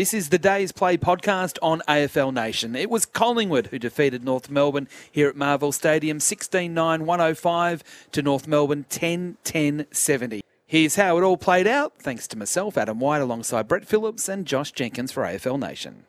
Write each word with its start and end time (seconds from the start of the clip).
This 0.00 0.14
is 0.14 0.30
the 0.30 0.38
Day's 0.38 0.72
Play 0.72 0.96
podcast 0.96 1.58
on 1.60 1.82
AFL 1.86 2.32
Nation. 2.32 2.74
It 2.74 2.88
was 2.88 3.04
Collingwood 3.04 3.66
who 3.66 3.78
defeated 3.78 4.24
North 4.24 4.48
Melbourne 4.48 4.88
here 5.12 5.28
at 5.28 5.36
Marvel 5.36 5.72
Stadium 5.72 6.20
16 6.20 6.72
9 6.72 7.04
105 7.04 8.08
to 8.12 8.22
North 8.22 8.48
Melbourne 8.48 8.86
10 8.88 9.36
10 9.44 9.86
70. 9.90 10.40
Here's 10.66 10.96
how 10.96 11.18
it 11.18 11.22
all 11.22 11.36
played 11.36 11.66
out, 11.66 11.92
thanks 11.98 12.26
to 12.28 12.38
myself, 12.38 12.78
Adam 12.78 12.98
White, 12.98 13.20
alongside 13.20 13.68
Brett 13.68 13.86
Phillips 13.86 14.26
and 14.26 14.46
Josh 14.46 14.72
Jenkins 14.72 15.12
for 15.12 15.22
AFL 15.22 15.60
Nation. 15.60 16.04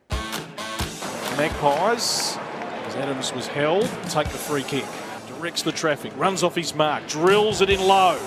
Magpies, 1.36 2.38
as 2.86 2.94
Adams 2.94 3.34
was 3.34 3.46
held, 3.46 3.90
take 4.08 4.28
the 4.30 4.38
free 4.38 4.62
kick. 4.62 4.86
Directs 5.28 5.60
the 5.60 5.72
traffic, 5.72 6.16
runs 6.16 6.42
off 6.42 6.54
his 6.54 6.74
mark, 6.74 7.06
drills 7.08 7.60
it 7.60 7.68
in 7.68 7.82
low. 7.82 8.18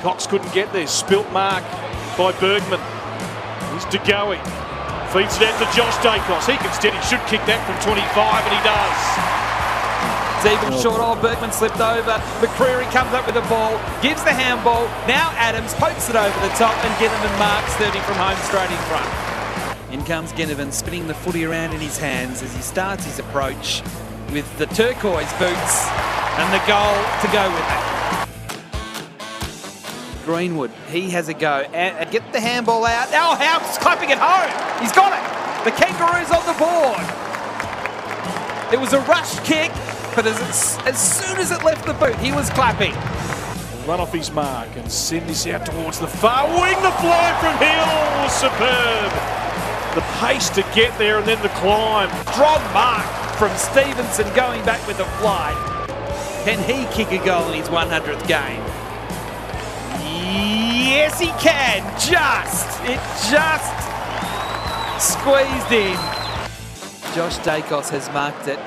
Cox 0.00 0.26
couldn't 0.26 0.54
get 0.54 0.72
there, 0.72 0.86
spilt 0.86 1.30
mark 1.30 1.62
by 2.16 2.32
Bergman. 2.40 2.80
Here's 3.72 3.84
De 3.86 3.98
Goey. 3.98 4.61
Feeds 5.12 5.36
it 5.36 5.44
out 5.44 5.60
to 5.60 5.68
Josh 5.76 5.92
Daicos. 6.00 6.48
He 6.48 6.56
can 6.56 6.72
steady, 6.72 6.96
he 6.96 7.04
should 7.04 7.20
kick 7.28 7.44
that 7.44 7.60
from 7.68 7.76
25, 7.84 8.00
and 8.00 8.54
he 8.56 8.62
does. 8.64 8.96
Even 10.48 10.72
oh. 10.72 10.80
short, 10.80 11.04
old 11.04 11.20
Bergman 11.20 11.52
slipped 11.52 11.84
over. 11.84 12.16
McCreery 12.40 12.88
comes 12.90 13.12
up 13.12 13.26
with 13.26 13.36
the 13.36 13.44
ball, 13.46 13.76
gives 14.00 14.24
the 14.24 14.32
handball. 14.32 14.88
Now 15.06 15.30
Adams 15.36 15.74
pokes 15.74 16.08
it 16.08 16.16
over 16.16 16.34
the 16.40 16.52
top, 16.56 16.72
and 16.82 16.90
Ginnivan 16.96 17.38
marks 17.38 17.76
30 17.76 18.00
from 18.08 18.16
home 18.16 18.40
straight 18.48 18.72
in 18.72 18.82
front. 18.88 19.06
In 19.92 20.02
comes 20.08 20.32
Ginnivan, 20.32 20.72
spinning 20.72 21.06
the 21.06 21.14
footy 21.14 21.44
around 21.44 21.74
in 21.74 21.80
his 21.80 21.98
hands 21.98 22.42
as 22.42 22.56
he 22.56 22.62
starts 22.62 23.04
his 23.04 23.18
approach 23.18 23.82
with 24.32 24.48
the 24.56 24.64
turquoise 24.72 25.30
boots 25.36 25.86
and 26.40 26.48
the 26.48 26.62
goal 26.64 26.96
to 27.20 27.28
go 27.30 27.44
with 27.52 27.68
it. 27.68 28.01
Greenwood, 30.24 30.70
he 30.88 31.10
has 31.10 31.28
a 31.28 31.34
go. 31.34 31.60
And, 31.72 32.10
get 32.10 32.32
the 32.32 32.40
handball 32.40 32.84
out. 32.84 33.10
Now 33.10 33.32
oh, 33.32 33.34
Howe's 33.34 33.78
clapping 33.78 34.10
it 34.10 34.18
home. 34.18 34.50
He's 34.80 34.92
got 34.92 35.12
it. 35.12 35.22
The 35.64 35.70
Kangaroos 35.72 36.30
on 36.30 36.44
the 36.46 36.58
board. 36.58 37.02
It 38.72 38.80
was 38.80 38.92
a 38.94 39.00
rush 39.00 39.38
kick, 39.40 39.70
but 40.16 40.26
as, 40.26 40.78
as 40.86 40.98
soon 40.98 41.38
as 41.38 41.50
it 41.50 41.62
left 41.62 41.86
the 41.86 41.94
boot, 41.94 42.16
he 42.16 42.32
was 42.32 42.48
clapping. 42.50 42.94
Run 43.86 44.00
off 44.00 44.12
his 44.12 44.30
mark 44.30 44.68
and 44.76 44.90
send 44.90 45.28
this 45.28 45.46
out 45.46 45.66
towards 45.66 45.98
the 45.98 46.06
far 46.06 46.46
wing. 46.48 46.74
The 46.82 46.94
fly 47.02 47.36
from 47.40 47.58
Hill 47.58 48.22
was 48.22 48.32
superb. 48.32 49.12
The 49.94 50.02
pace 50.20 50.48
to 50.50 50.62
get 50.74 50.96
there 50.98 51.18
and 51.18 51.26
then 51.26 51.42
the 51.42 51.50
climb. 51.50 52.08
Strong 52.32 52.62
mark 52.72 53.04
from 53.36 53.54
Stephenson 53.58 54.32
going 54.34 54.64
back 54.64 54.86
with 54.86 55.00
a 55.00 55.04
fly. 55.20 55.52
Can 56.44 56.58
he 56.64 56.86
kick 56.94 57.12
a 57.12 57.24
goal 57.24 57.52
in 57.52 57.58
his 57.60 57.68
100th 57.68 58.26
game? 58.26 58.62
Yes, 60.32 61.20
he 61.20 61.28
can. 61.38 61.82
Just. 62.00 62.80
It 62.84 63.00
just 63.30 63.76
squeezed 64.98 65.72
in. 65.72 65.96
Josh 67.14 67.38
Daicos 67.44 67.90
has 67.90 68.08
marked 68.10 68.48
it. 68.48 68.58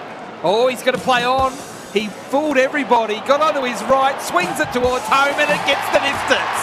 Oh, 0.43 0.67
he's 0.67 0.83
going 0.83 0.97
to 0.97 1.01
play 1.01 1.23
on. 1.23 1.51
He 1.91 2.07
fooled 2.29 2.57
everybody, 2.57 3.23
got 3.23 3.41
onto 3.41 3.63
his 3.63 3.81
right, 3.89 4.19
swings 4.21 4.59
it 4.59 4.69
towards 4.75 5.07
home, 5.07 5.33
and 5.39 5.49
it 5.49 5.63
gets 5.65 5.87
the 5.95 6.03
distance. 6.03 6.61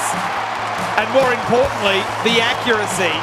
And 1.01 1.09
more 1.17 1.33
importantly, 1.33 2.05
the 2.23 2.39
accuracy. 2.39 3.17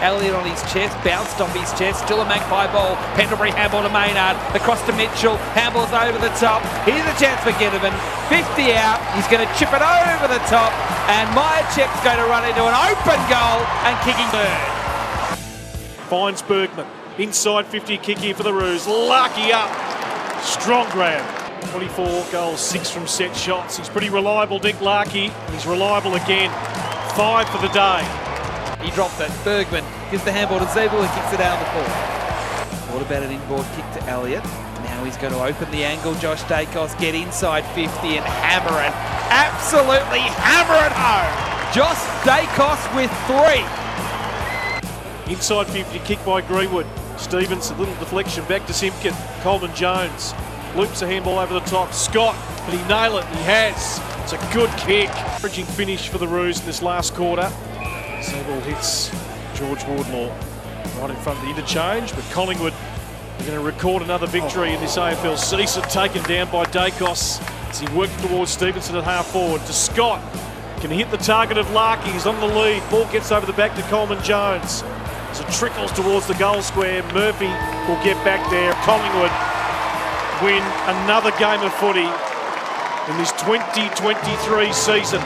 Elliott 0.00 0.34
on 0.34 0.44
his 0.44 0.60
chest, 0.72 0.92
bounced 1.04 1.40
off 1.40 1.52
his 1.56 1.72
chest, 1.78 2.04
still 2.04 2.20
a 2.20 2.28
magpie 2.28 2.68
ball. 2.72 2.96
Pendlebury 3.16 3.50
handball 3.52 3.82
to 3.82 3.92
Maynard, 3.92 4.36
across 4.56 4.84
to 4.84 4.92
Mitchell, 4.92 5.36
handballs 5.56 5.92
over 5.92 6.18
the 6.18 6.32
top. 6.36 6.60
Here's 6.84 7.04
a 7.04 7.16
chance 7.16 7.40
for 7.40 7.52
Ginnivan, 7.56 7.94
50 8.28 8.72
out, 8.76 9.00
he's 9.16 9.28
going 9.28 9.44
to 9.44 9.50
chip 9.56 9.72
it 9.72 9.80
over 9.80 10.26
the 10.28 10.40
top, 10.48 10.72
and 11.08 11.28
Mihocek's 11.30 12.02
going 12.02 12.18
to 12.18 12.24
run 12.24 12.44
into 12.44 12.64
an 12.64 12.74
open 12.74 13.20
goal 13.30 13.62
and 13.86 13.94
kicking 14.02 14.26
third. 14.34 14.76
Finds 16.08 16.42
Bergman, 16.42 16.86
inside 17.18 17.66
50 17.66 17.98
kick 17.98 18.18
here 18.18 18.34
for 18.34 18.42
the 18.42 18.52
Roos, 18.52 18.86
lucky 18.86 19.52
up, 19.52 19.70
strong 20.42 20.90
grab. 20.90 21.24
24 21.70 22.26
goals, 22.30 22.60
six 22.60 22.90
from 22.90 23.06
set 23.06 23.36
shots. 23.36 23.76
He's 23.76 23.88
pretty 23.88 24.08
reliable, 24.08 24.58
Nick 24.60 24.80
Larkey. 24.80 25.30
He's 25.50 25.66
reliable 25.66 26.14
again. 26.14 26.50
Five 27.14 27.48
for 27.48 27.58
the 27.58 27.68
day. 27.68 28.02
He 28.84 28.90
dropped 28.92 29.20
it. 29.20 29.30
Bergman 29.44 29.84
gives 30.10 30.24
the 30.24 30.32
handball 30.32 30.58
to 30.60 30.68
Zabel 30.72 31.02
and 31.02 31.12
kicks 31.12 31.32
it 31.32 31.40
out 31.40 31.60
of 31.60 31.66
the 31.66 31.72
ball. 31.80 32.25
What 32.96 33.04
about 33.04 33.24
an 33.24 33.30
inboard 33.30 33.66
kick 33.76 33.84
to 34.00 34.02
Elliott? 34.08 34.42
Now 34.42 35.04
he's 35.04 35.18
going 35.18 35.34
to 35.34 35.44
open 35.44 35.70
the 35.70 35.84
angle. 35.84 36.14
Josh 36.14 36.42
Daicos 36.44 36.98
get 36.98 37.14
inside 37.14 37.60
50 37.74 37.84
and 38.16 38.24
hammer 38.24 38.80
it. 38.80 38.92
Absolutely 39.30 40.20
hammer 40.20 40.80
it 40.80 40.92
home. 40.96 41.28
Josh 41.74 42.00
Daicos 42.24 42.80
with 42.96 43.12
three. 43.28 43.60
Inside 45.30 45.66
50 45.66 45.98
kick 46.06 46.24
by 46.24 46.40
Greenwood. 46.40 46.86
Stevens, 47.18 47.68
a 47.68 47.74
little 47.74 47.94
deflection 47.96 48.46
back 48.46 48.66
to 48.66 48.72
Simpkin. 48.72 49.12
Coleman 49.42 49.74
Jones 49.74 50.32
loops 50.74 51.02
a 51.02 51.06
handball 51.06 51.38
over 51.38 51.52
the 51.52 51.66
top. 51.66 51.92
Scott, 51.92 52.34
can 52.64 52.78
he 52.78 52.88
nail 52.88 53.18
it? 53.18 53.26
He 53.26 53.42
has. 53.42 54.00
It's 54.22 54.32
a 54.32 54.54
good 54.54 54.70
kick. 54.78 55.10
Encouraging 55.34 55.66
finish 55.66 56.08
for 56.08 56.16
the 56.16 56.28
Roos 56.28 56.60
in 56.60 56.64
this 56.64 56.80
last 56.80 57.14
quarter. 57.14 57.52
Zabel 58.22 58.58
hits 58.62 59.10
George 59.54 59.84
Wardlaw 59.84 60.34
right 61.00 61.10
in 61.10 61.16
front 61.16 61.38
of 61.38 61.44
the 61.44 61.50
interchange, 61.50 62.14
but 62.14 62.24
Collingwood 62.30 62.72
going 63.46 63.58
to 63.58 63.64
record 63.64 64.02
another 64.02 64.26
victory 64.26 64.74
in 64.74 64.80
this 64.80 64.96
AFL 64.96 65.38
season, 65.38 65.80
taken 65.84 66.20
down 66.24 66.50
by 66.50 66.64
Daicos 66.64 67.40
as 67.70 67.78
he 67.78 67.86
worked 67.96 68.18
towards 68.18 68.50
Stephenson 68.50 68.96
at 68.96 69.04
half 69.04 69.26
forward 69.26 69.60
to 69.66 69.72
Scott. 69.72 70.20
Can 70.80 70.90
hit 70.90 71.12
the 71.12 71.16
target 71.16 71.56
of 71.56 71.70
Larkey. 71.70 72.10
He's 72.10 72.26
on 72.26 72.40
the 72.40 72.46
lead. 72.46 72.82
Ball 72.90 73.06
gets 73.12 73.30
over 73.30 73.46
the 73.46 73.52
back 73.52 73.76
to 73.76 73.82
Coleman 73.82 74.20
Jones. 74.24 74.82
As 75.30 75.38
it 75.38 75.48
trickles 75.52 75.92
towards 75.92 76.26
the 76.26 76.34
goal 76.34 76.60
square, 76.60 77.04
Murphy 77.14 77.46
will 77.86 78.02
get 78.02 78.16
back 78.24 78.42
there. 78.50 78.72
Collingwood 78.82 79.30
win 80.42 80.62
another 80.98 81.30
game 81.38 81.62
of 81.62 81.72
footy 81.74 82.10
in 83.10 83.16
this 83.16 83.30
2023 83.46 84.72
season. 84.72 85.20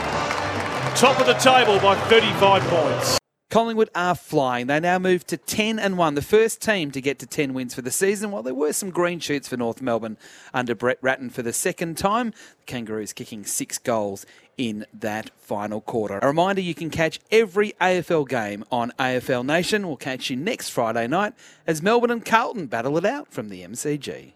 Top 0.95 1.19
of 1.19 1.25
the 1.25 1.33
table 1.41 1.79
by 1.79 1.95
35 2.07 2.61
points. 2.69 3.17
Collingwood 3.51 3.89
are 3.93 4.15
flying. 4.15 4.67
They 4.67 4.79
now 4.79 4.97
move 4.97 5.27
to 5.27 5.35
10 5.35 5.77
and 5.77 5.97
1, 5.97 6.15
the 6.15 6.21
first 6.21 6.61
team 6.61 6.89
to 6.91 7.01
get 7.01 7.19
to 7.19 7.27
10 7.27 7.53
wins 7.53 7.75
for 7.75 7.81
the 7.81 7.91
season. 7.91 8.31
While 8.31 8.43
there 8.43 8.53
were 8.53 8.71
some 8.71 8.91
green 8.91 9.19
shoots 9.19 9.49
for 9.49 9.57
North 9.57 9.81
Melbourne 9.81 10.17
under 10.53 10.73
Brett 10.73 10.99
Ratten 11.01 11.29
for 11.29 11.41
the 11.41 11.51
second 11.51 11.97
time, 11.97 12.31
the 12.31 12.65
Kangaroos 12.65 13.11
kicking 13.11 13.43
six 13.43 13.77
goals 13.77 14.25
in 14.57 14.85
that 14.93 15.31
final 15.37 15.81
quarter. 15.81 16.19
A 16.21 16.27
reminder 16.27 16.61
you 16.61 16.73
can 16.73 16.89
catch 16.89 17.19
every 17.29 17.73
AFL 17.81 18.25
game 18.29 18.63
on 18.71 18.93
AFL 18.97 19.45
Nation. 19.45 19.85
We'll 19.85 19.97
catch 19.97 20.29
you 20.29 20.37
next 20.37 20.69
Friday 20.69 21.07
night 21.07 21.33
as 21.67 21.81
Melbourne 21.81 22.11
and 22.11 22.23
Carlton 22.23 22.67
battle 22.67 22.97
it 22.97 23.05
out 23.05 23.33
from 23.33 23.49
the 23.49 23.63
MCG. 23.63 24.29